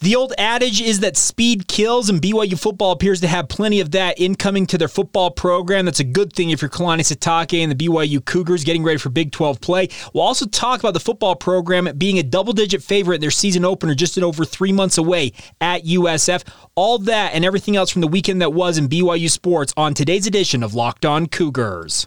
[0.00, 3.92] The old adage is that speed kills, and BYU football appears to have plenty of
[3.92, 5.86] that incoming to their football program.
[5.86, 9.08] That's a good thing if you're Kalani Sitake and the BYU Cougars getting ready for
[9.08, 9.88] Big 12 play.
[10.12, 13.64] We'll also talk about the football program being a double digit favorite in their season
[13.64, 15.32] opener just in over three months away
[15.62, 16.44] at USF.
[16.74, 20.26] All that and everything else from the weekend that was in BYU sports on today's
[20.26, 22.06] edition of Locked On Cougars.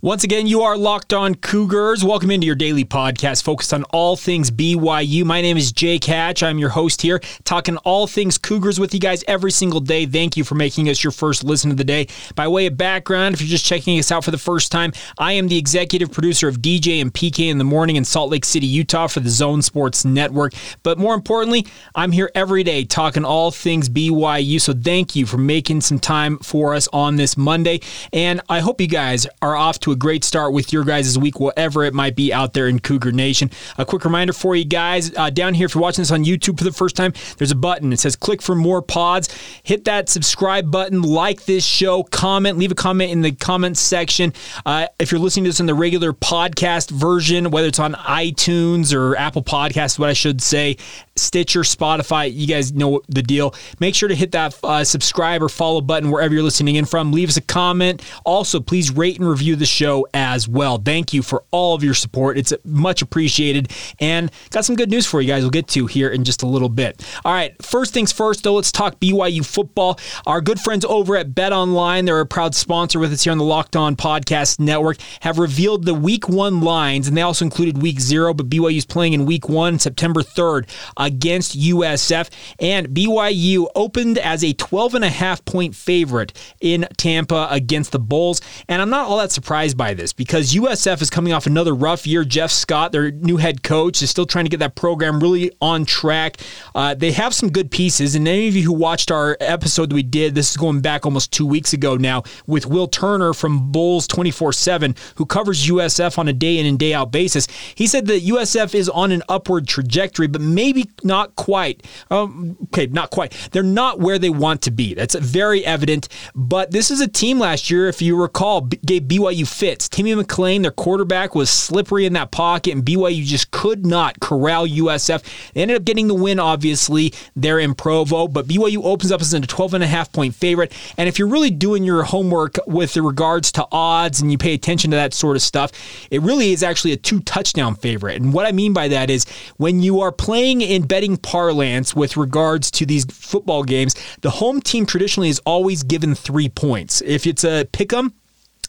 [0.00, 2.04] Once again, you are locked on Cougars.
[2.04, 5.24] Welcome into your daily podcast focused on all things BYU.
[5.24, 6.40] My name is Jake Hatch.
[6.40, 10.06] I'm your host here, talking all things Cougars with you guys every single day.
[10.06, 12.06] Thank you for making us your first listen of the day.
[12.36, 15.32] By way of background, if you're just checking us out for the first time, I
[15.32, 18.68] am the executive producer of DJ and PK in the morning in Salt Lake City,
[18.68, 20.52] Utah for the Zone Sports Network.
[20.84, 24.60] But more importantly, I'm here every day talking all things BYU.
[24.60, 27.80] So thank you for making some time for us on this Monday.
[28.12, 31.40] And I hope you guys are off to a great start with your guys' week,
[31.40, 33.50] whatever it might be out there in Cougar Nation.
[33.76, 36.58] A quick reminder for you guys uh, down here, if you're watching this on YouTube
[36.58, 37.92] for the first time, there's a button.
[37.92, 39.28] It says click for more pods.
[39.62, 44.32] Hit that subscribe button, like this show, comment, leave a comment in the comments section.
[44.64, 48.94] Uh, if you're listening to this in the regular podcast version, whether it's on iTunes
[48.94, 50.76] or Apple Podcasts, what I should say,
[51.18, 53.54] Stitcher, Spotify, you guys know the deal.
[53.80, 57.12] Make sure to hit that uh, subscribe or follow button wherever you're listening in from.
[57.12, 58.02] Leave us a comment.
[58.24, 60.78] Also, please rate and review the show as well.
[60.78, 62.38] Thank you for all of your support.
[62.38, 63.72] It's much appreciated.
[64.00, 66.46] And got some good news for you guys we'll get to here in just a
[66.46, 67.04] little bit.
[67.24, 69.98] All right, first things first, though, let's talk BYU football.
[70.26, 73.38] Our good friends over at Bet Online, they're a proud sponsor with us here on
[73.38, 77.80] the Locked On Podcast Network, have revealed the week one lines, and they also included
[77.80, 80.68] week zero, but BYU's playing in week one, September 3rd
[81.08, 82.28] against USF.
[82.60, 87.98] And BYU opened as a 12 and a half point favorite in Tampa against the
[87.98, 88.40] Bulls.
[88.68, 92.06] And I'm not all that surprised by this because USF is coming off another rough
[92.06, 92.24] year.
[92.24, 95.84] Jeff Scott, their new head coach, is still trying to get that program really on
[95.84, 96.36] track.
[96.74, 98.14] Uh, they have some good pieces.
[98.14, 101.06] And any of you who watched our episode that we did, this is going back
[101.06, 106.18] almost two weeks ago now, with Will Turner from Bulls 24 7, who covers USF
[106.18, 107.46] on a day in and day out basis.
[107.74, 111.86] He said that USF is on an upward trajectory, but maybe not quite.
[112.10, 113.32] Um, okay, not quite.
[113.52, 114.94] They're not where they want to be.
[114.94, 116.08] That's very evident.
[116.34, 119.88] But this is a team last year, if you recall, gave BYU fits.
[119.88, 124.66] Timmy McClain, their quarterback, was slippery in that pocket, and BYU just could not corral
[124.66, 125.52] USF.
[125.52, 129.32] They ended up getting the win, obviously, there in Provo, but BYU opens up as
[129.32, 130.72] a 12 and a half point favorite.
[130.96, 134.90] And if you're really doing your homework with regards to odds and you pay attention
[134.90, 135.72] to that sort of stuff,
[136.10, 138.20] it really is actually a two touchdown favorite.
[138.20, 139.26] And what I mean by that is
[139.56, 144.60] when you are playing in betting parlance with regards to these football games, the home
[144.60, 147.02] team traditionally is always given three points.
[147.02, 148.14] If it's a pick 'em,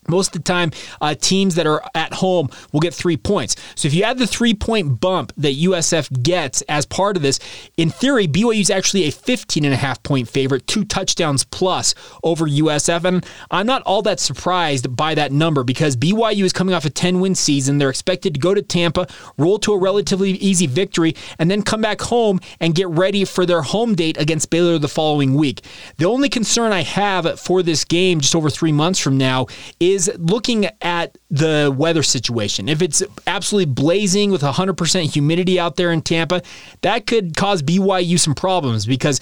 [0.10, 0.72] most of the time,
[1.02, 3.56] uh, teams that are at home will get three points.
[3.76, 7.40] So if you add the three point bump that USF gets as part of this,
[7.78, 11.96] in theory, BYU is actually a 15 and a half point favorite, two touchdowns plus
[12.24, 13.04] over USF.
[13.06, 16.90] And I'm not all that surprised by that number because BYU is coming off a
[16.90, 17.78] 10 win season.
[17.78, 21.82] They're expected to go to Tampa, roll to a relatively easy victory, and then come
[21.82, 25.62] back home and get ready for their home date against Baylor the following week.
[25.98, 29.48] The only concern I have for this game just over three months from now
[29.80, 32.70] is is looking at the weather situation.
[32.70, 36.42] If it's absolutely blazing with 100% humidity out there in Tampa,
[36.82, 39.20] that could cause BYU some problems because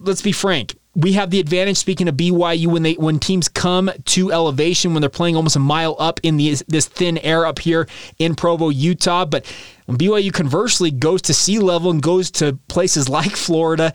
[0.00, 3.90] let's be frank, we have the advantage speaking of BYU when they when teams come
[4.06, 7.60] to elevation when they're playing almost a mile up in the, this thin air up
[7.60, 7.86] here
[8.18, 9.46] in Provo, Utah, but
[9.86, 13.92] when BYU conversely goes to sea level and goes to places like Florida,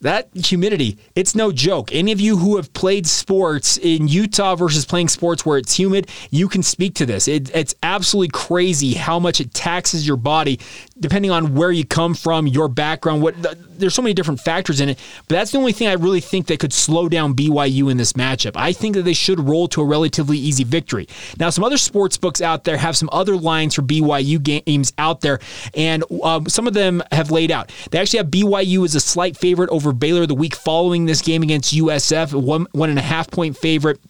[0.00, 1.92] that humidity, it's no joke.
[1.92, 6.08] Any of you who have played sports in Utah versus playing sports where it's humid,
[6.30, 7.26] you can speak to this.
[7.26, 10.60] It, it's absolutely crazy how much it taxes your body,
[11.00, 13.22] depending on where you come from, your background.
[13.22, 13.34] What
[13.78, 14.98] there's so many different factors in it,
[15.28, 18.14] but that's the only thing I really think that could slow down BYU in this
[18.14, 18.52] matchup.
[18.56, 21.08] I think that they should roll to a relatively easy victory.
[21.38, 25.20] Now, some other sports books out there have some other lines for BYU games out
[25.20, 25.40] there,
[25.74, 27.72] and um, some of them have laid out.
[27.90, 31.42] They actually have BYU as a slight favorite over Baylor the week following this game
[31.42, 34.00] against USF, one one and a half point favorite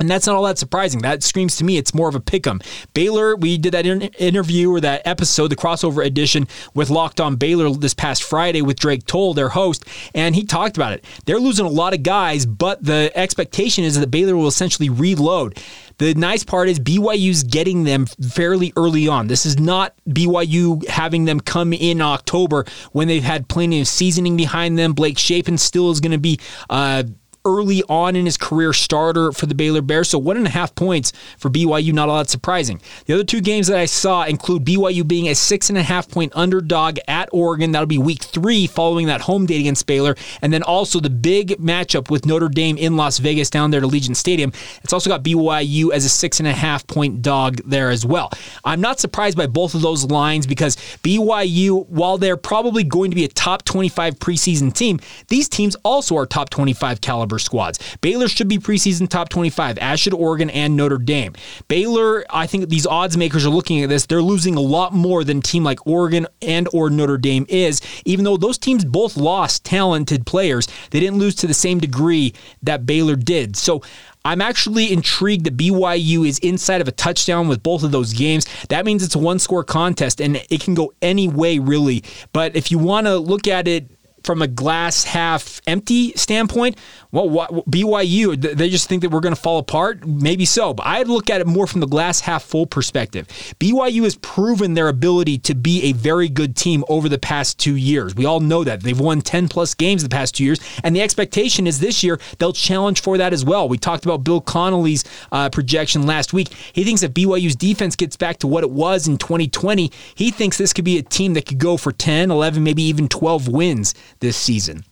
[0.00, 1.02] And that's not all that surprising.
[1.02, 2.60] That screams to me it's more of a pick 'em.
[2.94, 7.36] Baylor, we did that in- interview or that episode, the crossover edition with Locked On
[7.36, 9.84] Baylor this past Friday with Drake Toll, their host,
[10.14, 11.04] and he talked about it.
[11.26, 15.58] They're losing a lot of guys, but the expectation is that Baylor will essentially reload.
[15.98, 19.28] The nice part is BYU's getting them fairly early on.
[19.28, 24.36] This is not BYU having them come in October when they've had plenty of seasoning
[24.36, 24.94] behind them.
[24.94, 26.40] Blake Shapen still is going to be.
[26.68, 27.04] Uh,
[27.44, 30.10] early on in his career starter for the Baylor Bears.
[30.10, 32.80] So one and a half points for BYU, not all that surprising.
[33.06, 36.08] The other two games that I saw include BYU being a six and a half
[36.08, 37.72] point underdog at Oregon.
[37.72, 40.14] That'll be week three following that home date against Baylor.
[40.40, 43.86] And then also the big matchup with Notre Dame in Las Vegas down there at
[43.86, 44.52] Allegiant Stadium.
[44.84, 48.30] It's also got BYU as a six and a half point dog there as well.
[48.64, 53.14] I'm not surprised by both of those lines because BYU, while they're probably going to
[53.14, 57.78] be a top 25 preseason team, these teams also are top 25 caliber caliber squads.
[58.00, 61.32] Baylor should be preseason top 25, as should Oregon and Notre Dame.
[61.68, 64.06] Baylor, I think these odds makers are looking at this.
[64.06, 68.24] They're losing a lot more than team like Oregon and or Notre Dame is, even
[68.24, 70.68] though those teams both lost talented players.
[70.90, 73.56] They didn't lose to the same degree that Baylor did.
[73.56, 73.82] So
[74.24, 78.46] I'm actually intrigued that BYU is inside of a touchdown with both of those games.
[78.68, 82.04] That means it's a one score contest and it can go any way, really.
[82.32, 83.90] But if you want to look at it
[84.24, 86.78] from a glass half empty standpoint,
[87.10, 87.28] well,
[87.68, 90.06] BYU, they just think that we're going to fall apart?
[90.06, 93.26] Maybe so, but I'd look at it more from the glass half full perspective.
[93.60, 97.76] BYU has proven their ability to be a very good team over the past two
[97.76, 98.14] years.
[98.14, 98.82] We all know that.
[98.82, 102.18] They've won 10 plus games the past two years, and the expectation is this year
[102.38, 103.68] they'll challenge for that as well.
[103.68, 106.48] We talked about Bill Connelly's uh, projection last week.
[106.72, 110.56] He thinks if BYU's defense gets back to what it was in 2020, he thinks
[110.56, 113.94] this could be a team that could go for 10, 11, maybe even 12 wins
[114.20, 114.84] this season.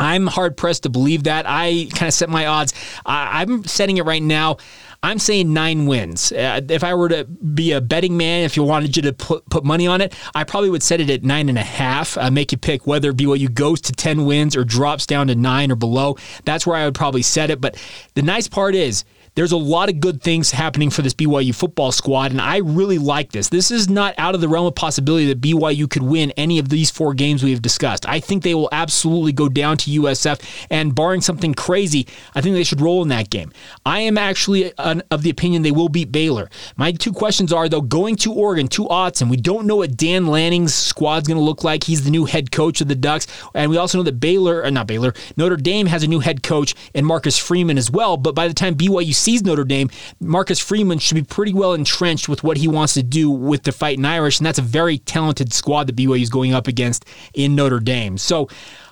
[0.00, 1.44] I'm hard pressed to believe that.
[1.48, 2.74] I kind of set my odds.
[3.06, 4.56] I'm setting it right now.
[5.04, 6.32] I'm saying nine wins.
[6.32, 9.48] Uh, if I were to be a betting man, if you wanted you to put,
[9.50, 12.16] put money on it, I probably would set it at nine and a half.
[12.16, 15.70] Uh, make you pick whether BYU goes to 10 wins or drops down to nine
[15.70, 16.16] or below.
[16.46, 17.60] That's where I would probably set it.
[17.60, 17.76] But
[18.14, 21.90] the nice part is, there's a lot of good things happening for this BYU football
[21.90, 23.48] squad, and I really like this.
[23.48, 26.68] This is not out of the realm of possibility that BYU could win any of
[26.68, 28.08] these four games we have discussed.
[28.08, 30.40] I think they will absolutely go down to USF,
[30.70, 33.52] and barring something crazy, I think they should roll in that game.
[33.84, 36.48] I am actually of the opinion they will beat Baylor.
[36.76, 40.26] My two questions are, though, going to Oregon, to Autzen, we don't know what Dan
[40.26, 41.84] Lanning's squad's going to look like.
[41.84, 44.70] He's the new head coach of the Ducks, and we also know that Baylor, uh,
[44.70, 48.34] not Baylor, Notre Dame has a new head coach and Marcus Freeman as well, but
[48.34, 49.90] by the time BYU sees Notre Dame,
[50.20, 53.72] Marcus Freeman should be pretty well entrenched with what he wants to do with the
[53.72, 57.54] Fighting Irish, and that's a very talented squad that BYU is going up against in
[57.54, 58.18] Notre Dame.
[58.18, 58.48] So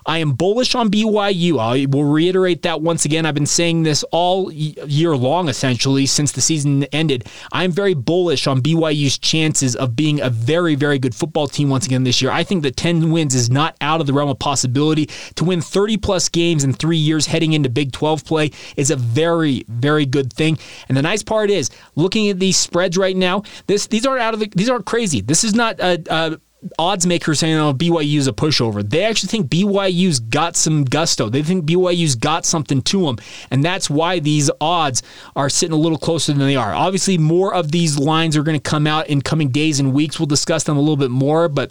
[0.06, 1.58] I am bullish on BYU.
[1.58, 3.26] I will reiterate that once again.
[3.26, 7.26] I've been saying this all year long, essentially, since the season ended.
[7.52, 11.86] I'm very bullish on BYU's chances of being a very, very good football team once
[11.86, 12.30] again this year.
[12.30, 15.06] I think that 10 wins is not out of the realm of possibility.
[15.36, 18.96] To win 30 plus games in three years heading into Big 12 play is a
[18.96, 20.58] very, very good thing.
[20.88, 24.34] And the nice part is, looking at these spreads right now, this these aren't out
[24.34, 25.20] of the, these aren't crazy.
[25.20, 26.38] This is not a, a
[26.78, 28.88] odds makers saying, oh, BYU's a pushover.
[28.88, 31.28] They actually think BYU's got some gusto.
[31.28, 33.18] They think BYU's got something to them.
[33.50, 35.02] And that's why these odds
[35.34, 36.74] are sitting a little closer than they are.
[36.74, 40.18] Obviously, more of these lines are going to come out in coming days and weeks.
[40.18, 41.70] We'll discuss them a little bit more, but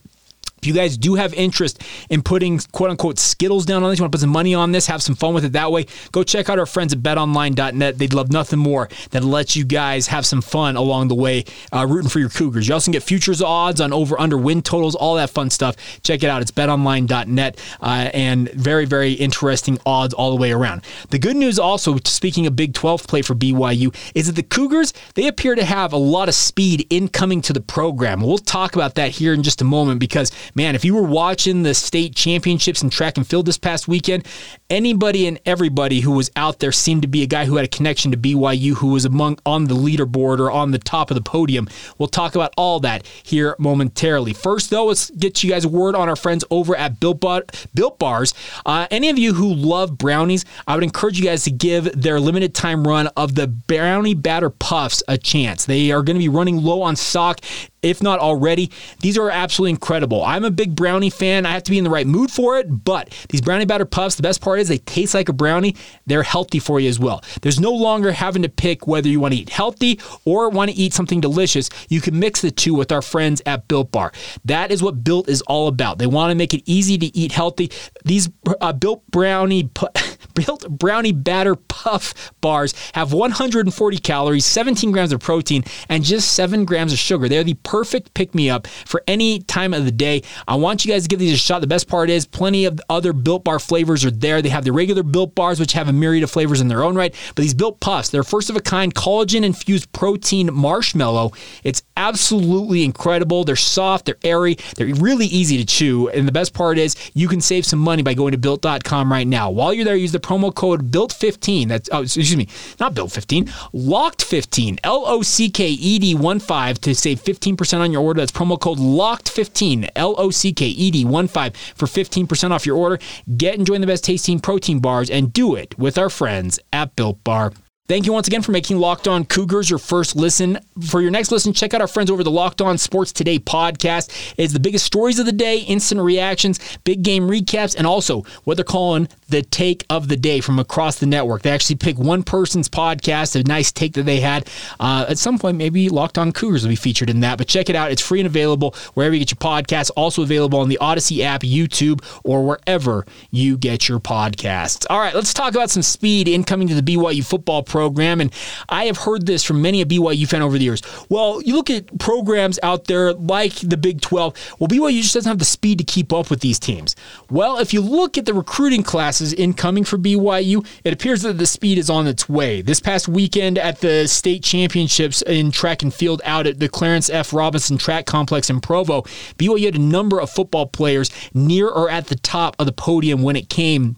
[0.61, 1.81] if you guys do have interest
[2.11, 4.71] in putting quote unquote Skittles down on this, you want to put some money on
[4.71, 7.97] this, have some fun with it that way, go check out our friends at betonline.net.
[7.97, 11.88] They'd love nothing more than let you guys have some fun along the way, uh,
[11.89, 12.67] rooting for your Cougars.
[12.67, 15.75] You also can get futures odds on over under win totals, all that fun stuff.
[16.03, 16.43] Check it out.
[16.43, 20.83] It's betonline.net uh, and very, very interesting odds all the way around.
[21.09, 24.93] The good news also, speaking of Big 12 play for BYU, is that the Cougars,
[25.15, 28.21] they appear to have a lot of speed incoming to the program.
[28.21, 31.63] We'll talk about that here in just a moment because man, if you were watching
[31.63, 34.27] the state championships in track and field this past weekend,
[34.70, 37.70] anybody and everybody who was out there seemed to be a guy who had a
[37.70, 41.22] connection to BYU, who was among on the leaderboard or on the top of the
[41.22, 41.67] podium.
[41.98, 44.34] We'll talk about all that here momentarily.
[44.34, 47.43] First, though, let's get you guys a word on our friends over at Built, Bar,
[47.74, 48.34] Built Bars.
[48.65, 52.20] Uh, any of you who love brownies, I would encourage you guys to give their
[52.20, 55.65] limited time run of the Brownie Batter Puffs a chance.
[55.65, 57.41] They are going to be running low on stock
[57.81, 58.71] if not already.
[59.00, 60.23] These are absolutely incredible.
[60.23, 61.45] I'm a big brownie fan.
[61.45, 64.15] I have to be in the right mood for it, but these brownie batter puffs,
[64.15, 65.75] the best part is they taste like a brownie.
[66.05, 67.23] They're healthy for you as well.
[67.41, 70.77] There's no longer having to pick whether you want to eat healthy or want to
[70.77, 71.69] eat something delicious.
[71.89, 74.11] You can mix the two with our friends at Built Bar.
[74.45, 75.97] That is what Built is all about.
[75.97, 77.71] They want to make it easy to eat healthy.
[78.05, 79.88] These uh, Built brownie pu-
[80.33, 86.65] Built Brownie Batter Puff bars have 140 calories, 17 grams of protein, and just 7
[86.65, 87.27] grams of sugar.
[87.27, 90.21] They're the perfect pick me up for any time of the day.
[90.47, 91.61] I want you guys to give these a shot.
[91.61, 94.41] The best part is plenty of other Built Bar flavors are there.
[94.41, 96.95] They have the regular Built Bars, which have a myriad of flavors in their own
[96.95, 101.31] right, but these Built Puffs, they're first of a kind collagen infused protein marshmallow.
[101.63, 103.43] It's absolutely incredible.
[103.43, 106.09] They're soft, they're airy, they're really easy to chew.
[106.09, 109.27] And the best part is you can save some money by going to built.com right
[109.27, 109.49] now.
[109.49, 111.68] While you're there, use the promo code BUILT15.
[111.68, 112.48] That's, oh, excuse me,
[112.80, 117.91] not BUILT15, LOCKED15, L O C K E D 1 5 to save 15% on
[117.91, 118.22] your order.
[118.22, 122.65] That's promo code LOCKED15, L O C K E D 1 5 for 15% off
[122.65, 123.00] your order.
[123.38, 126.96] Get and join the best tasting protein bars and do it with our friends at
[126.96, 127.53] Built Bar.
[127.88, 130.59] Thank you once again for making Locked On Cougars your first listen.
[130.88, 134.33] For your next listen, check out our friends over the Locked On Sports Today podcast.
[134.38, 138.55] It's the biggest stories of the day, instant reactions, big game recaps, and also what
[138.55, 141.41] they're calling the take of the day from across the network.
[141.41, 144.47] They actually pick one person's podcast, a nice take that they had.
[144.79, 147.69] Uh, at some point, maybe Locked On Cougars will be featured in that, but check
[147.69, 147.91] it out.
[147.91, 149.91] It's free and available wherever you get your podcasts.
[149.97, 154.85] Also available on the Odyssey app, YouTube, or wherever you get your podcasts.
[154.89, 158.19] All right, let's talk about some speed incoming to the BYU football program.
[158.19, 158.33] And
[158.67, 160.81] I have heard this from many a BYU fan over the years.
[161.09, 164.55] Well, you look at programs out there like the Big 12.
[164.59, 166.95] Well, BYU just doesn't have the speed to keep up with these teams.
[167.29, 171.45] Well, if you look at the recruiting classes incoming for BYU, it appears that the
[171.45, 172.61] speed is on its way.
[172.61, 177.09] This past weekend at the state championships in track and field out at the Clarence
[177.09, 177.31] F.
[177.31, 179.03] Robinson Track Complex in Provo,
[179.37, 183.23] BYU had a number of football players near or at the top of the podium
[183.23, 183.95] when it came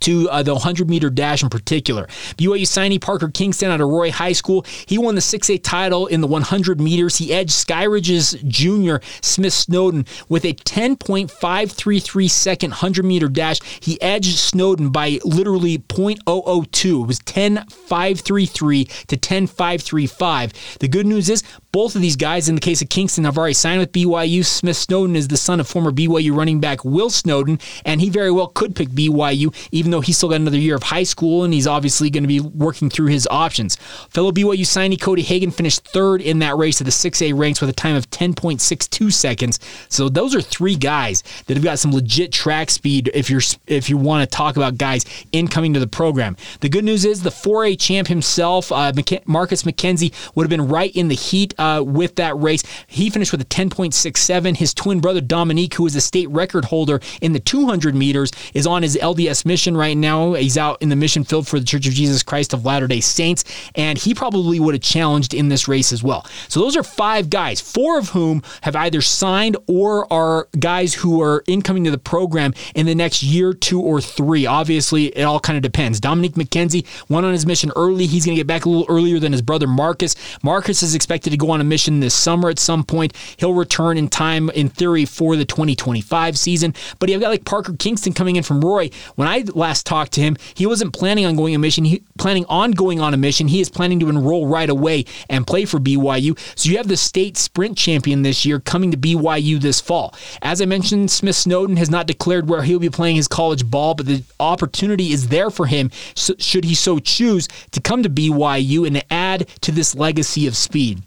[0.00, 2.06] to uh, the 100 meter dash in particular.
[2.36, 4.64] BYU signee Parker Kingston out of Roy High School.
[4.86, 7.16] He won the 6A title in the 100 meters.
[7.16, 13.60] He edged Skyridge's junior Smith Snowden with a 10.533 second 100 meter dash.
[13.80, 17.02] He edged Snowden by literally 0.002.
[17.02, 20.78] It was 10.533 to 10.535.
[20.78, 23.54] The good news is both of these guys, in the case of Kingston, have already
[23.54, 24.44] signed with BYU.
[24.44, 28.30] Smith Snowden is the son of former BYU running back Will Snowden, and he very
[28.30, 31.52] well could pick BYU, even though he's still got another year of high school and
[31.52, 33.76] he's obviously going to be working through his options.
[34.10, 37.70] Fellow BYU signee Cody Hagan finished third in that race at the 6A ranks with
[37.70, 39.60] a time of 10.62 seconds.
[39.88, 43.88] So those are three guys that have got some legit track speed if you're if
[43.88, 46.36] you want to talk about guys incoming to the program.
[46.60, 48.92] The good news is the 4A champ himself, uh,
[49.26, 52.62] Marcus McKenzie, would have been right in the heat uh, with that race.
[52.86, 54.56] He finished with a 10.67.
[54.56, 58.66] His twin brother Dominique, who is a state record holder in the 200 meters, is
[58.66, 60.34] on his LDS mission right now.
[60.34, 63.00] He's out in the mission field for the Church of Jesus Christ of Latter day
[63.00, 63.44] Saints,
[63.74, 66.26] and he probably would have challenged in this race as well.
[66.48, 71.22] So those are five guys, four of whom have either signed or are guys who
[71.22, 74.46] are incoming to the program in the next year, two, or three.
[74.46, 76.00] Obviously, it all kind of depends.
[76.00, 78.06] Dominique McKenzie went on his mission early.
[78.06, 80.16] He's going to get back a little earlier than his brother Marcus.
[80.42, 83.14] Marcus is expected to go on a mission this summer at some point.
[83.36, 86.74] He'll return in time, in theory, for the 2025 season.
[86.98, 88.90] But you've got like Parker Kingston coming in from Roy.
[89.14, 91.84] When I last talked to him, he wasn't planning on going a mission.
[91.84, 93.48] He planning on going on a mission.
[93.48, 96.38] He is planning to enroll right away and play for BYU.
[96.58, 100.14] So you have the state sprint champion this year coming to BYU this fall.
[100.40, 103.94] As I mentioned, Smith Snowden has not declared where he'll be playing his college ball,
[103.94, 108.86] but the opportunity is there for him should he so choose to come to BYU
[108.86, 111.02] and add to this legacy of speed.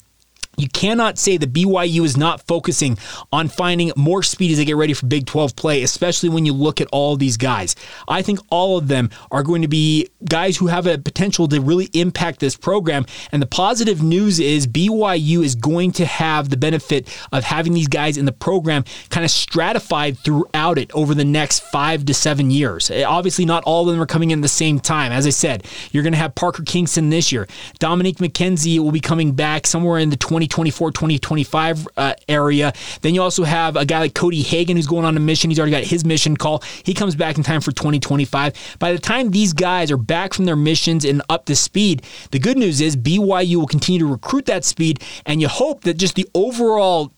[0.61, 2.97] You cannot say that BYU is not focusing
[3.31, 6.53] on finding more speed as they get ready for Big 12 play, especially when you
[6.53, 7.75] look at all these guys.
[8.07, 11.59] I think all of them are going to be guys who have a potential to
[11.59, 13.05] really impact this program.
[13.31, 17.87] And the positive news is BYU is going to have the benefit of having these
[17.87, 22.51] guys in the program kind of stratified throughout it over the next five to seven
[22.51, 22.91] years.
[22.91, 25.11] Eh, obviously, not all of them are coming in at the same time.
[25.11, 27.47] As I said, you're going to have Parker Kingston this year.
[27.79, 32.73] Dominique McKenzie will be coming back somewhere in the 20 2024 2025 uh, area.
[33.01, 35.49] Then you also have a guy like Cody Hagan who's going on a mission.
[35.49, 36.63] He's already got his mission call.
[36.83, 38.77] He comes back in time for 2025.
[38.79, 42.39] By the time these guys are back from their missions and up to speed, the
[42.39, 46.15] good news is BYU will continue to recruit that speed, and you hope that just
[46.15, 47.11] the overall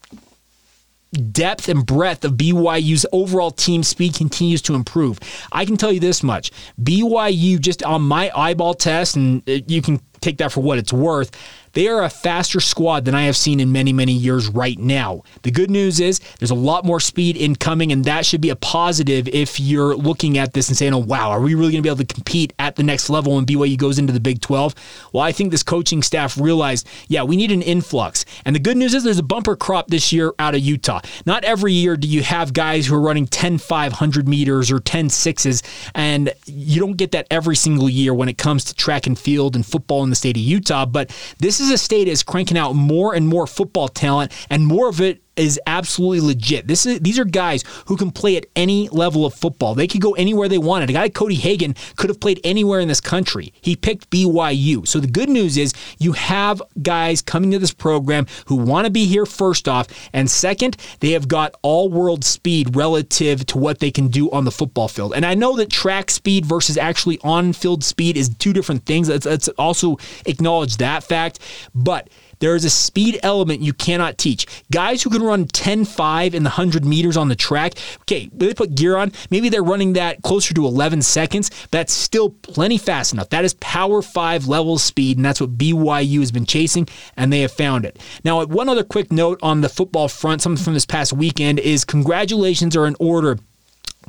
[1.31, 5.19] depth and breadth of BYU's overall team speed continues to improve.
[5.51, 9.81] I can tell you this much BYU, just on my eyeball test, and uh, you
[9.81, 11.31] can take that for what it's worth,
[11.73, 15.23] They are a faster squad than I have seen in many, many years right now.
[15.41, 18.55] The good news is there's a lot more speed incoming, and that should be a
[18.55, 21.87] positive if you're looking at this and saying, oh, wow, are we really going to
[21.87, 24.75] be able to compete at the next level when BYU goes into the Big 12?
[25.11, 28.23] Well, I think this coaching staff realized, yeah, we need an influx.
[28.45, 31.01] And the good news is there's a bumper crop this year out of Utah.
[31.25, 35.09] Not every year do you have guys who are running 10 500 meters or 10
[35.09, 35.63] sixes,
[35.95, 39.55] and you don't get that every single year when it comes to track and field
[39.55, 40.85] and football in the state of Utah.
[40.85, 44.89] But this is a state is cranking out more and more football talent, and more
[44.89, 46.67] of it is absolutely legit.
[46.67, 49.75] This is these are guys who can play at any level of football.
[49.75, 50.89] They could go anywhere they wanted.
[50.89, 53.53] A guy like Cody Hagan could have played anywhere in this country.
[53.61, 54.87] He picked BYU.
[54.87, 58.91] So the good news is you have guys coming to this program who want to
[58.91, 63.79] be here first off, and second, they have got all world speed relative to what
[63.79, 65.13] they can do on the football field.
[65.13, 69.09] And I know that track speed versus actually on field speed is two different things.
[69.09, 71.39] Let's, let's also acknowledge that fact,
[71.73, 72.09] but
[72.43, 74.45] there is a speed element you cannot teach.
[74.69, 78.53] Guys who can run 10 5 in the 100 meters on the track, okay, they
[78.53, 83.13] put gear on, maybe they're running that closer to 11 seconds, that's still plenty fast
[83.13, 83.29] enough.
[83.29, 86.85] That is Power 5 level speed, and that's what BYU has been chasing,
[87.15, 87.97] and they have found it.
[88.25, 91.85] Now, one other quick note on the football front, something from this past weekend, is
[91.85, 93.39] congratulations are in order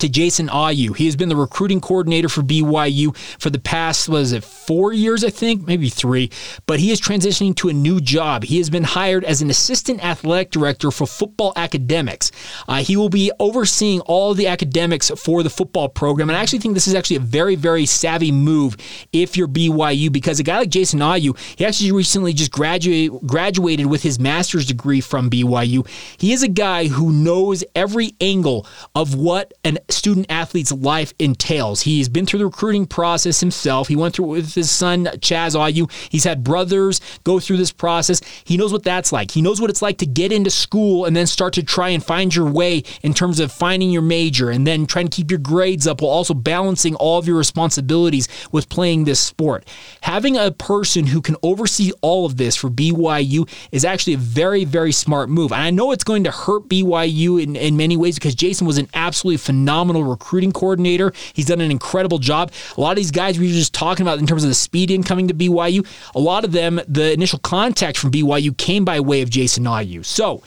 [0.01, 0.97] to Jason Ayu.
[0.97, 5.25] He has been the recruiting coordinator for BYU for the past, was it four years,
[5.25, 6.31] I think, maybe three,
[6.67, 8.45] but he is transitioning to a new job.
[8.45, 12.31] He has been hired as an assistant athletic director for football academics.
[12.69, 16.61] Uh, he will be overseeing all the academics for the football program, and I actually
[16.61, 18.77] think this is actually a very, very savvy move
[19.13, 23.87] if you're BYU because a guy like Jason Ayu, he actually recently just graduate, graduated
[23.87, 25.87] with his master's degree from BYU.
[26.19, 31.83] He is a guy who knows every angle of what an student athlete's life entails.
[31.83, 33.89] He's been through the recruiting process himself.
[33.89, 35.91] He went through it with his son, Chaz Ayu.
[36.11, 38.21] He's had brothers go through this process.
[38.45, 39.31] He knows what that's like.
[39.31, 42.05] He knows what it's like to get into school and then start to try and
[42.05, 45.41] find your way in terms of finding your major and then trying to keep your
[45.41, 49.67] grades up while also balancing all of your responsibilities with playing this sport.
[50.03, 54.65] Having a person who can oversee all of this for BYU is actually a very,
[54.65, 55.53] very smart move.
[55.53, 58.79] And I know it's going to hurt BYU in, in many ways because Jason was
[58.79, 61.13] an absolutely phenomenal phenomenal recruiting coordinator.
[61.33, 62.53] He's done an incredible job.
[62.77, 64.91] A lot of these guys we were just talking about in terms of the speed
[64.91, 69.01] in coming to BYU, a lot of them, the initial contact from BYU came by
[69.01, 70.05] way of Jason Ayu.
[70.05, 70.45] So,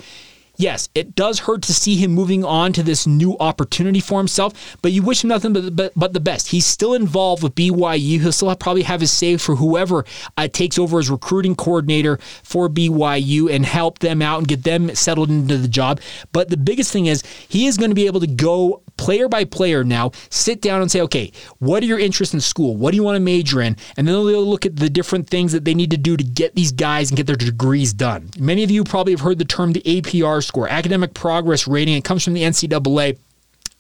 [0.55, 4.77] yes, it does hurt to see him moving on to this new opportunity for himself,
[4.81, 6.48] but you wish him nothing but, but, but the best.
[6.48, 8.22] He's still involved with BYU.
[8.22, 10.05] He'll still have, probably have his say for whoever
[10.38, 14.96] uh, takes over as recruiting coordinator for BYU and help them out and get them
[14.96, 16.00] settled into the job.
[16.31, 19.46] But the biggest thing is he is going to be able to go player by
[19.46, 22.75] player now, sit down and say, okay, what are your interests in school?
[22.75, 23.77] What do you want to major in?
[23.96, 26.55] And then they'll look at the different things that they need to do to get
[26.55, 28.29] these guys and get their degrees done.
[28.40, 31.96] Many of you probably have heard the term the APR score, academic progress rating.
[31.96, 33.18] It comes from the NCAA.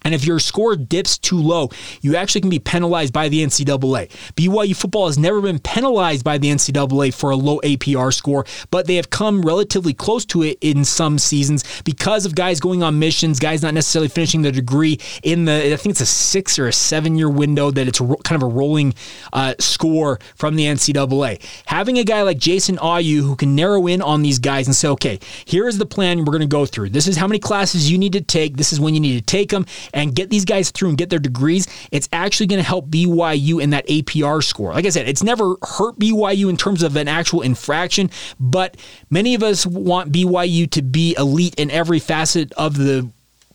[0.03, 1.69] And if your score dips too low,
[2.01, 4.09] you actually can be penalized by the NCAA.
[4.35, 8.87] BYU football has never been penalized by the NCAA for a low APR score, but
[8.87, 12.99] they have come relatively close to it in some seasons because of guys going on
[12.99, 16.67] missions, guys not necessarily finishing their degree in the, I think it's a six or
[16.67, 18.93] a seven year window that it's kind of a rolling
[19.33, 21.43] uh, score from the NCAA.
[21.65, 24.87] Having a guy like Jason Ayu who can narrow in on these guys and say,
[24.89, 26.89] okay, here is the plan we're going to go through.
[26.89, 28.57] This is how many classes you need to take.
[28.57, 29.65] This is when you need to take them
[29.97, 33.61] and get these guys through and get their degrees, it's actually going to help BYU
[33.61, 34.71] in that APR score.
[34.71, 38.77] Like I said, it's never hurt BYU in terms of an actual infraction, but
[39.09, 43.09] many of us want BYU to be elite in every facet of the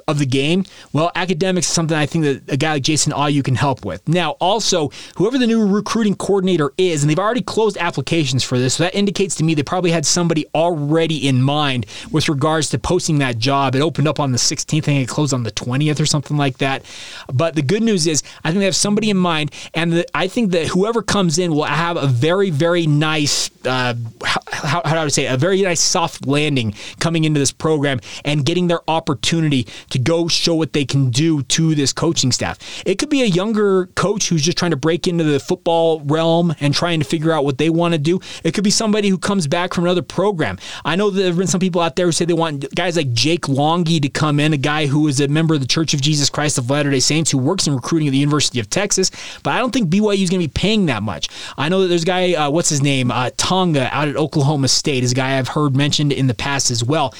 [0.09, 3.45] of the game, well, academics is something I think that a guy like Jason Ayu
[3.45, 4.07] can help with.
[4.09, 8.75] Now, also, whoever the new recruiting coordinator is, and they've already closed applications for this,
[8.75, 12.79] so that indicates to me they probably had somebody already in mind with regards to
[12.79, 13.75] posting that job.
[13.75, 16.59] It opened up on the 16th, and it closed on the 20th or something like
[16.59, 16.85] that.
[17.33, 20.29] But the good news is, I think they have somebody in mind, and the, I
[20.29, 25.01] think that whoever comes in will have a very, very nice, uh, how, how do
[25.01, 29.67] I say, a very nice soft landing coming into this program and getting their opportunity
[29.93, 32.59] to go show what they can do to this coaching staff.
[32.85, 36.55] It could be a younger coach who's just trying to break into the football realm
[36.61, 38.21] and trying to figure out what they want to do.
[38.43, 40.59] It could be somebody who comes back from another program.
[40.85, 43.13] I know there have been some people out there who say they want guys like
[43.13, 46.01] Jake Longy to come in, a guy who is a member of the Church of
[46.01, 49.11] Jesus Christ of Latter day Saints who works in recruiting at the University of Texas,
[49.43, 51.29] but I don't think BYU is going to be paying that much.
[51.59, 53.11] I know that there's a guy, uh, what's his name?
[53.11, 56.71] Uh, Tonga out at Oklahoma State is a guy I've heard mentioned in the past
[56.71, 57.15] as well.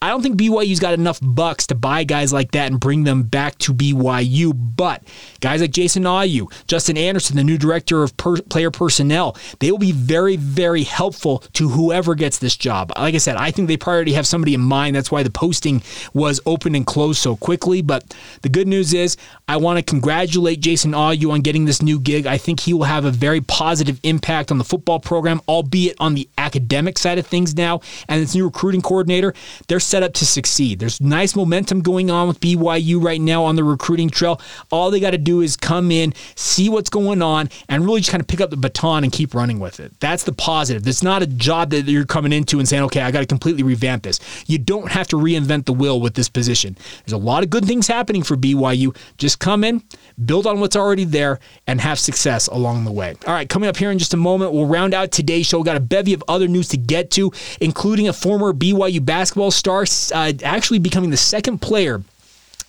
[0.00, 3.24] I don't think BYU's got enough bucks to buy guys like that and bring them
[3.24, 4.52] back to BYU.
[4.54, 5.02] But
[5.40, 9.78] guys like Jason Ayu, Justin Anderson, the new director of per- player personnel, they will
[9.78, 12.92] be very, very helpful to whoever gets this job.
[12.96, 14.94] Like I said, I think they probably already have somebody in mind.
[14.94, 15.82] That's why the posting
[16.14, 17.82] was open and closed so quickly.
[17.82, 19.16] But the good news is,
[19.48, 22.24] I want to congratulate Jason Ayu on getting this new gig.
[22.24, 26.14] I think he will have a very positive impact on the football program, albeit on
[26.14, 27.80] the academic side of things now.
[28.08, 29.34] And this new recruiting coordinator,
[29.66, 30.78] they're set up to succeed.
[30.78, 34.40] There's nice momentum going on with BYU right now on the recruiting trail.
[34.70, 38.10] All they got to do is come in, see what's going on, and really just
[38.10, 39.98] kind of pick up the baton and keep running with it.
[40.00, 40.86] That's the positive.
[40.86, 43.62] It's not a job that you're coming into and saying, okay, I got to completely
[43.62, 44.20] revamp this.
[44.46, 46.76] You don't have to reinvent the wheel with this position.
[47.04, 48.94] There's a lot of good things happening for BYU.
[49.16, 49.82] Just come in,
[50.24, 53.14] build on what's already there, and have success along the way.
[53.26, 55.58] All right, coming up here in just a moment, we'll round out today's show.
[55.58, 59.50] We've got a bevy of other news to get to, including a former BYU basketball
[59.50, 62.02] star uh, actually becoming the second player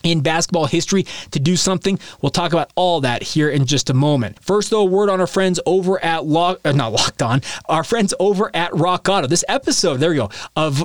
[0.03, 1.99] in basketball history to do something.
[2.21, 4.41] We'll talk about all that here in just a moment.
[4.43, 7.83] First, though, a word on our friends over at Lock, uh, not Locked On, our
[7.83, 9.27] friends over at Rock Auto.
[9.27, 10.83] This episode, there you go, of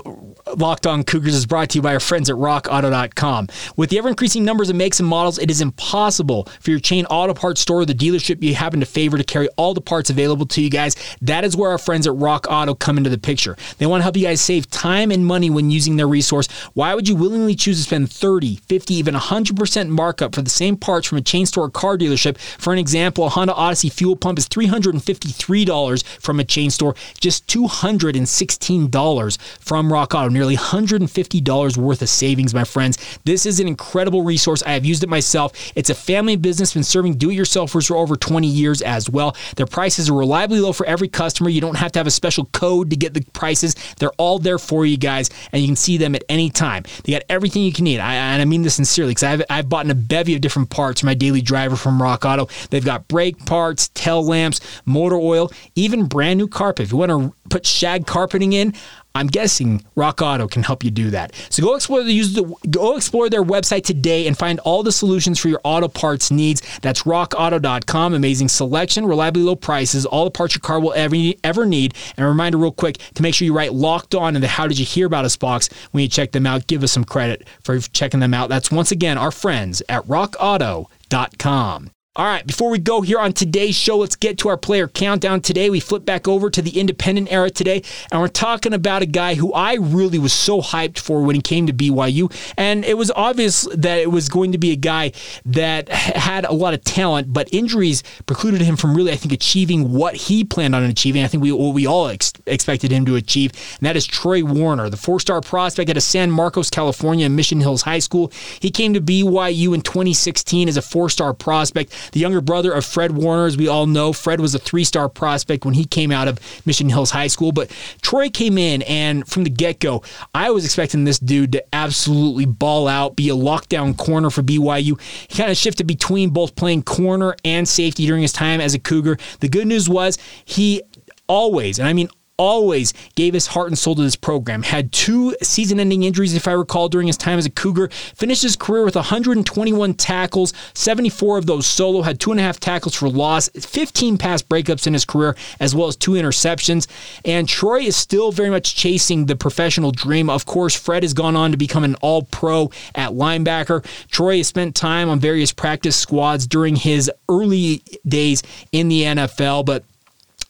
[0.56, 3.48] Locked On Cougars is brought to you by our friends at RockAuto.com.
[3.76, 7.06] With the ever increasing numbers of makes and models, it is impossible for your chain
[7.06, 10.10] auto parts store or the dealership you happen to favor to carry all the parts
[10.10, 10.96] available to you guys.
[11.22, 13.56] That is where our friends at Rock Auto come into the picture.
[13.78, 16.48] They want to help you guys save time and money when using their resource.
[16.74, 20.76] Why would you willingly choose to spend 30, 50, even 100% markup for the same
[20.76, 22.38] parts from a chain store car dealership?
[22.38, 27.46] For an example, a Honda Odyssey fuel pump is $353 from a chain store, just
[27.48, 30.28] $216 from Rock Auto.
[30.28, 33.18] Nearly $150 worth of savings, my friends.
[33.24, 34.62] This is an incredible resource.
[34.62, 35.52] I have used it myself.
[35.74, 39.36] It's a family business, been serving do it yourselfers for over 20 years as well.
[39.56, 41.50] Their prices are reliably low for every customer.
[41.50, 43.74] You don't have to have a special code to get the prices.
[43.98, 46.84] They're all there for you guys, and you can see them at any time.
[47.04, 48.00] They got everything you can need.
[48.00, 50.70] I, and I mean this sincerely because I've, I've bought in a bevy of different
[50.70, 52.48] parts for my daily driver from Rock Auto.
[52.70, 56.84] They've got brake parts, tail lamps, motor oil, even brand new carpet.
[56.84, 58.74] If you want to put shag carpeting in,
[59.16, 61.32] I'm guessing Rock Auto can help you do that.
[61.48, 65.48] So go explore the, go explore their website today and find all the solutions for
[65.48, 66.62] your auto parts needs.
[66.82, 68.14] That's rockauto.com.
[68.14, 71.94] Amazing selection, reliably low prices, all the parts your car will ever ever need.
[72.16, 74.66] And a reminder real quick to make sure you write locked on in the how
[74.66, 76.66] did you hear about us box when you check them out.
[76.66, 78.48] Give us some credit for checking them out.
[78.48, 81.90] That's once again our friends at rockauto.com.
[82.16, 85.40] All right, before we go here on today's show, let's get to our player countdown.
[85.40, 89.06] Today, we flip back over to the independent era today, and we're talking about a
[89.06, 92.32] guy who I really was so hyped for when he came to BYU.
[92.56, 95.10] And it was obvious that it was going to be a guy
[95.44, 99.90] that had a lot of talent, but injuries precluded him from really, I think, achieving
[99.90, 101.24] what he planned on achieving.
[101.24, 103.50] I think we, what we all ex- expected him to achieve,
[103.80, 107.58] and that is Troy Warner, the four star prospect out of San Marcos, California, Mission
[107.58, 108.30] Hills High School.
[108.60, 112.84] He came to BYU in 2016 as a four star prospect the younger brother of
[112.84, 114.12] Fred Warner, as we all know.
[114.12, 117.52] Fred was a three star prospect when he came out of Mission Hills High School,
[117.52, 117.70] but
[118.02, 120.02] Troy came in, and from the get go,
[120.34, 125.00] I was expecting this dude to absolutely ball out, be a lockdown corner for BYU.
[125.28, 128.78] He kind of shifted between both playing corner and safety during his time as a
[128.78, 129.18] Cougar.
[129.40, 130.82] The good news was he
[131.26, 134.62] always, and I mean always gave his heart and soul to this program.
[134.62, 137.88] Had two season ending injuries, if I recall, during his time as a Cougar.
[137.88, 142.58] Finished his career with 121 tackles, 74 of those solo, had two and a half
[142.58, 146.88] tackles for loss, 15 pass breakups in his career, as well as two interceptions.
[147.24, 150.28] And Troy is still very much chasing the professional dream.
[150.28, 153.84] Of course, Fred has gone on to become an all pro at linebacker.
[154.10, 158.42] Troy has spent time on various practice squads during his early days
[158.72, 159.84] in the NFL, but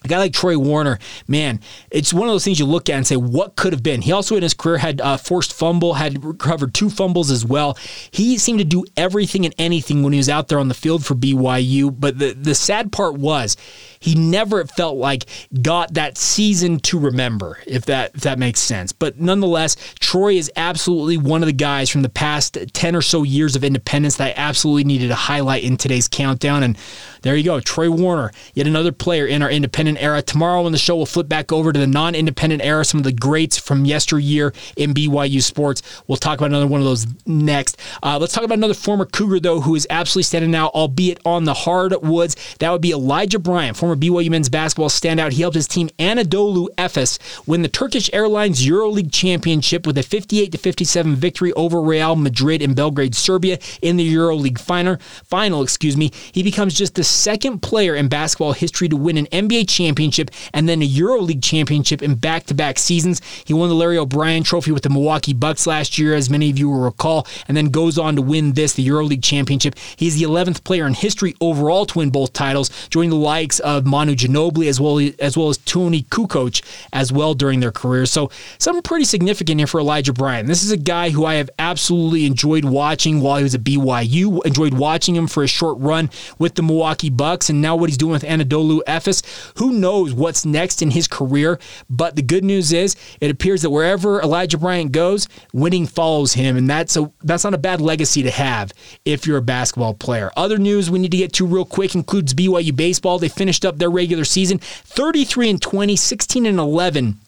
[0.05, 3.07] a guy like Troy Warner, man, it's one of those things you look at and
[3.07, 4.03] say, what could have been?
[4.03, 7.79] He also in his career had a forced fumble, had recovered two fumbles as well.
[8.11, 11.05] He seemed to do everything and anything when he was out there on the field
[11.05, 11.95] for BYU.
[11.99, 13.57] But the, the sad part was
[13.99, 15.25] he never felt like
[15.63, 18.93] got that season to remember, if that if that makes sense.
[18.93, 23.23] But nonetheless, Troy is absolutely one of the guys from the past 10 or so
[23.23, 26.63] years of independence that I absolutely needed to highlight in today's countdown.
[26.63, 26.77] And
[27.23, 30.23] there you go, Troy Warner, yet another player in our independent era.
[30.23, 33.05] Tomorrow on the show, we'll flip back over to the non independent era, some of
[33.05, 35.83] the greats from yesteryear in BYU sports.
[36.07, 37.79] We'll talk about another one of those next.
[38.03, 41.45] Uh, let's talk about another former Cougar, though, who is absolutely standing out, albeit on
[41.45, 42.37] the hardwoods.
[42.59, 45.33] That would be Elijah Bryant, former BYU men's basketball standout.
[45.33, 50.59] He helped his team Anadolu Efes win the Turkish Airlines EuroLeague championship with a 58
[50.59, 54.97] 57 victory over Real Madrid in Belgrade, Serbia, in the EuroLeague final.
[55.25, 56.11] Final, excuse me.
[56.33, 60.31] He becomes just the second player in basketball history to win an NBA championship championship
[60.53, 63.21] and then a EuroLeague championship in back to back seasons.
[63.45, 66.59] He won the Larry O'Brien trophy with the Milwaukee Bucks last year, as many of
[66.59, 69.75] you will recall, and then goes on to win this, the EuroLeague championship.
[69.97, 73.85] He's the 11th player in history overall to win both titles, joining the likes of
[73.85, 78.11] Manu Ginobili as well as, well as Toni Kukoc as well during their careers.
[78.11, 80.49] So something pretty significant here for Elijah Bryant.
[80.49, 84.45] This is a guy who I have absolutely enjoyed watching while he was at BYU,
[84.47, 87.99] enjoyed watching him for a short run with the Milwaukee Bucks, and now what he's
[87.99, 89.23] doing with Anadolu Efes.
[89.59, 91.59] Who knows what's next in his career?
[91.91, 96.57] But the good news is it appears that wherever Elijah Bryant goes, winning follows him,
[96.57, 98.73] and that's a that's not a bad legacy to have
[99.05, 100.31] if you're a basketball player.
[100.37, 103.19] Other news we need to get to real quick includes BYU baseball.
[103.19, 107.19] They finished up their regular season 33 and 20, 16 and 11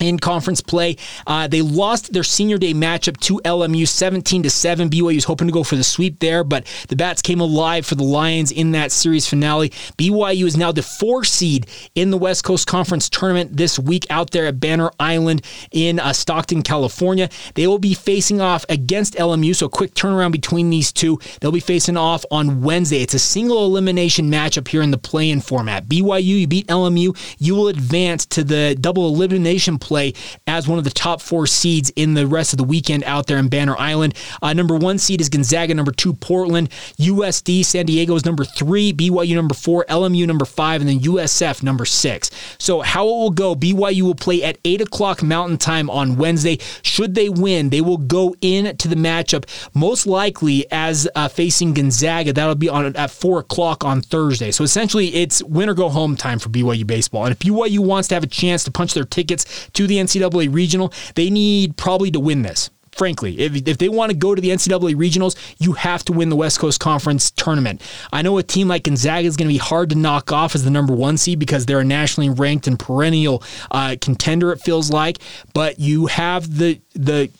[0.00, 0.96] in conference play.
[1.26, 4.90] Uh, they lost their senior day matchup to LMU 17 to 7.
[4.90, 7.94] BYU was hoping to go for the sweep there, but the Bats came alive for
[7.94, 9.70] the Lions in that series finale.
[9.96, 14.30] BYU is now the four seed in the West Coast Conference tournament this week out
[14.30, 17.28] there at Banner Island in uh, Stockton, California.
[17.54, 21.18] They will be facing off against LMU, so quick turnaround between these two.
[21.40, 23.02] They'll be facing off on Wednesday.
[23.02, 25.86] It's a single elimination matchup here in the play in format.
[25.86, 30.14] BYU, you beat LMU, you will advance to the double elimination play
[30.46, 33.38] as one of the top four seeds in the rest of the weekend out there
[33.38, 34.14] in Banner Island.
[34.42, 36.70] Uh, number one seed is Gonzaga, number two, Portland.
[36.98, 41.62] USD, San Diego is number three, BYU number four, LMU number five, and then USF
[41.62, 42.30] number six.
[42.58, 46.58] So, how it will go BYU will play at 8 o'clock Mountain Time on Wednesday.
[46.82, 49.44] Should they win, they will go into the matchup
[49.74, 52.32] most likely as uh, facing Gonzaga.
[52.32, 54.50] That'll be on at 4 o'clock on Thursday.
[54.50, 57.24] So, essentially, it's win or go home time for BYU baseball.
[57.24, 60.52] And if BYU wants to have a chance to punch their tickets to the NCAA
[60.52, 63.38] regional, they need probably to win this frankly.
[63.40, 66.36] If, if they want to go to the NCAA regionals, you have to win the
[66.36, 67.82] West Coast Conference tournament.
[68.12, 70.64] I know a team like Gonzaga is going to be hard to knock off as
[70.64, 74.90] the number one seed because they're a nationally ranked and perennial uh, contender, it feels
[74.90, 75.18] like,
[75.52, 77.30] but you have the the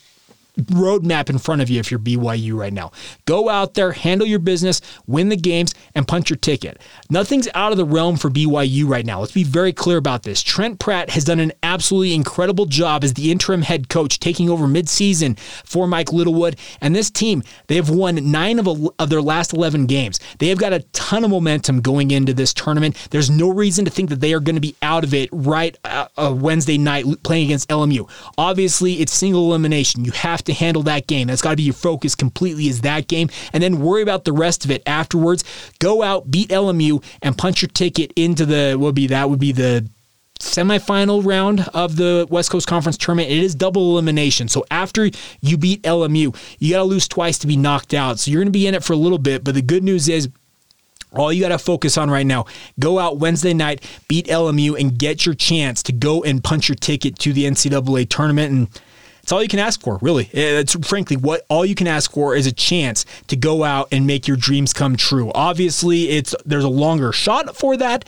[0.56, 2.92] roadmap in front of you if you're BYU right now.
[3.26, 6.80] Go out there, handle your business, win the games, and punch your ticket.
[7.10, 9.20] Nothing's out of the realm for BYU right now.
[9.20, 10.42] Let's be very clear about this.
[10.42, 14.66] Trent Pratt has done an absolutely incredible job as the interim head coach, taking over
[14.66, 16.56] midseason for Mike Littlewood.
[16.80, 20.20] And this team, they have won nine of, a, of their last 11 games.
[20.38, 23.08] They have got a ton of momentum going into this tournament.
[23.10, 25.76] There's no reason to think that they are going to be out of it right
[25.84, 28.08] uh, uh, Wednesday night playing against LMU.
[28.38, 30.04] Obviously, it's single elimination.
[30.04, 31.28] You have to handle that game.
[31.28, 34.32] That's got to be your focus completely is that game, and then worry about the
[34.32, 35.44] rest of it afterwards.
[35.78, 39.52] Go out, beat LMU, and punch your ticket into the would be that would be
[39.52, 39.88] the
[40.40, 43.30] semifinal round of the West Coast Conference tournament.
[43.30, 44.48] It is double elimination.
[44.48, 48.18] So after you beat LMU, you got to lose twice to be knocked out.
[48.18, 49.44] So you're going to be in it for a little bit.
[49.44, 50.28] But the good news is,
[51.12, 52.46] all you got to focus on right now,
[52.78, 56.76] go out Wednesday night, beat LMU, and get your chance to go and punch your
[56.76, 58.52] ticket to the NCAA tournament.
[58.52, 58.80] And
[59.24, 60.28] it's all you can ask for, really.
[60.34, 64.06] It's frankly what all you can ask for is a chance to go out and
[64.06, 65.32] make your dreams come true.
[65.34, 68.04] Obviously, it's there's a longer shot for that,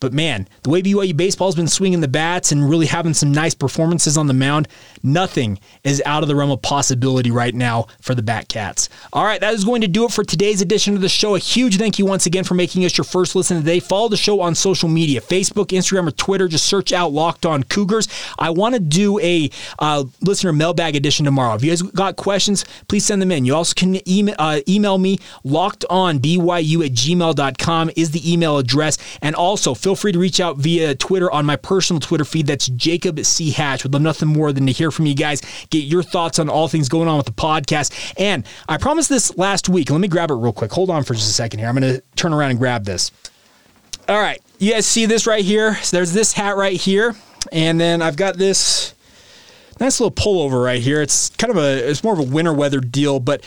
[0.00, 3.54] but man, the way BYU baseball's been swinging the bats and really having some nice
[3.54, 4.68] performances on the mound,
[5.02, 8.88] nothing is out of the realm of possibility right now for the Batcats.
[9.12, 11.34] All right, that is going to do it for today's edition of the show.
[11.34, 13.80] A huge thank you once again for making us your first listen today.
[13.80, 16.48] Follow the show on social media Facebook, Instagram, or Twitter.
[16.48, 18.08] Just search out Locked On Cougars.
[18.38, 21.54] I want to do a uh, listener mailbag edition tomorrow.
[21.54, 23.44] If you guys got questions, please send them in.
[23.44, 28.98] You also can email, uh, email me, lockedonbyu at gmail.com is the email address.
[29.22, 32.48] And also, feel free to reach out via Twitter on my personal Twitter feed.
[32.48, 33.52] That's Jacob C.
[33.52, 33.84] Hatch.
[33.84, 36.66] Would love nothing more than to hear from you guys, get your thoughts on all
[36.66, 38.12] things going on with the podcast.
[38.18, 39.88] And I promised this last week.
[39.88, 40.72] Let me grab it real quick.
[40.72, 41.68] Hold on for just a second here.
[41.68, 43.12] I'm going to turn around and grab this.
[44.08, 44.42] All right.
[44.58, 45.76] You guys see this right here?
[45.76, 47.14] So there's this hat right here.
[47.52, 48.92] And then I've got this
[49.78, 51.00] nice little pullover right here.
[51.00, 53.44] It's kind of a, it's more of a winter weather deal, but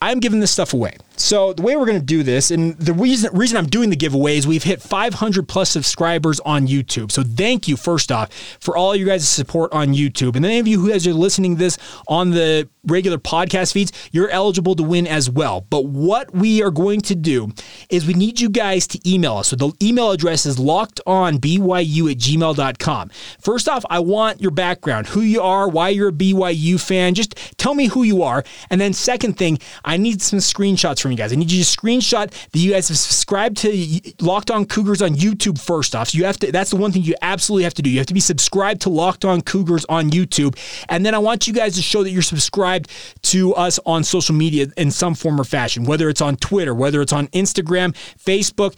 [0.00, 0.96] I'm giving this stuff away.
[1.16, 3.96] So the way we're going to do this, and the reason reason I'm doing the
[3.96, 7.10] giveaway is we've hit 500 plus subscribers on YouTube.
[7.10, 10.68] So thank you first off for all you guys' support on YouTube, and any of
[10.68, 14.82] you who guys are listening to this on the regular podcast feeds, you're eligible to
[14.82, 15.66] win as well.
[15.70, 17.52] But what we are going to do
[17.90, 19.48] is we need you guys to email us.
[19.48, 23.10] So the email address is lockedonbyu at gmail.com.
[23.40, 27.14] First off, I want your background, who you are, why you're a BYU fan.
[27.14, 28.44] Just tell me who you are.
[28.70, 31.32] And then second thing, I need some screenshots from you guys.
[31.32, 35.14] I need you to screenshot that you guys have subscribed to Locked On Cougars on
[35.14, 36.10] YouTube first off.
[36.10, 37.90] So you have to that's the one thing you absolutely have to do.
[37.90, 40.56] You have to be subscribed to Locked On Cougars on YouTube.
[40.88, 42.77] And then I want you guys to show that you're subscribed
[43.22, 47.00] to us on social media in some form or fashion, whether it's on Twitter, whether
[47.00, 48.76] it's on Instagram, Facebook,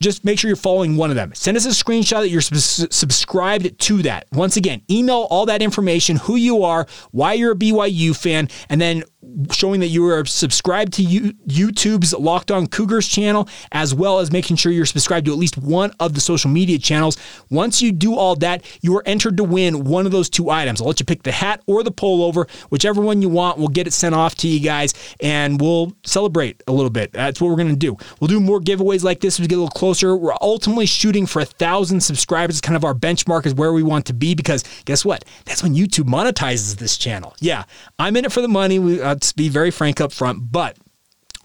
[0.00, 1.34] just make sure you're following one of them.
[1.34, 4.26] Send us a screenshot that you're subscribed to that.
[4.32, 8.80] Once again, email all that information, who you are, why you're a BYU fan, and
[8.80, 9.02] then
[9.52, 14.56] showing that you are subscribed to YouTube's Locked On Cougars channel, as well as making
[14.56, 17.16] sure you're subscribed to at least one of the social media channels.
[17.50, 20.80] Once you do all that, you are entered to win one of those two items.
[20.80, 23.58] I'll let you pick the hat or the pullover, whichever one you want.
[23.58, 27.12] We'll get it sent off to you guys, and we'll celebrate a little bit.
[27.12, 27.96] That's what we're going to do.
[28.20, 30.16] We'll do more giveaways like this as we get a little closer.
[30.16, 32.56] We're ultimately shooting for a thousand subscribers.
[32.56, 35.24] It's kind of our benchmark is where we want to be because guess what?
[35.44, 37.34] That's when YouTube monetizes this channel.
[37.40, 37.64] Yeah,
[37.98, 38.78] I'm in it for the money.
[38.78, 40.76] We, uh, to be very frank up front, but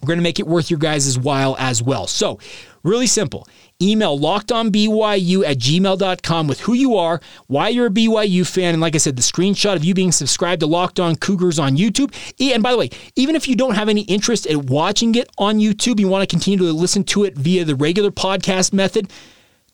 [0.01, 2.07] we're going to make it worth your guys' while as well.
[2.07, 2.38] So,
[2.83, 3.47] really simple.
[3.81, 8.95] Email lockedonbyu at gmail.com with who you are, why you're a BYU fan, and like
[8.95, 12.13] I said, the screenshot of you being subscribed to Locked On Cougars on YouTube.
[12.53, 15.59] And by the way, even if you don't have any interest in watching it on
[15.59, 19.12] YouTube, you want to continue to listen to it via the regular podcast method,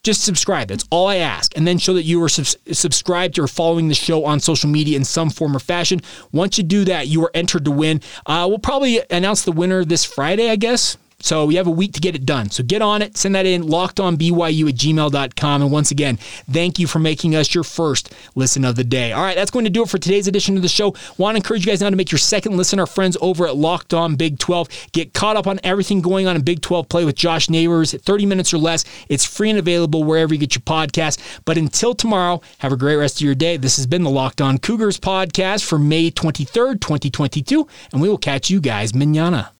[0.03, 0.69] just subscribe.
[0.69, 1.55] That's all I ask.
[1.57, 4.95] And then show that you are sub- subscribed or following the show on social media
[4.97, 6.01] in some form or fashion.
[6.31, 8.01] Once you do that, you are entered to win.
[8.25, 10.97] Uh, we'll probably announce the winner this Friday, I guess.
[11.21, 12.49] So we have a week to get it done.
[12.49, 15.61] So get on it, send that in, lockedonbyu at gmail.com.
[15.61, 16.17] And once again,
[16.49, 19.11] thank you for making us your first listen of the day.
[19.11, 20.95] All right, that's going to do it for today's edition of the show.
[21.17, 22.79] Want to encourage you guys now to make your second listen.
[22.79, 24.69] Our friends over at Locked On Big 12.
[24.91, 28.01] Get caught up on everything going on in Big 12 play with Josh Neighbors at
[28.01, 28.85] 30 minutes or less.
[29.09, 31.19] It's free and available wherever you get your podcast.
[31.45, 33.57] But until tomorrow, have a great rest of your day.
[33.57, 38.17] This has been the Locked On Cougars podcast for May 23rd, 2022, and we will
[38.17, 39.51] catch you guys manana.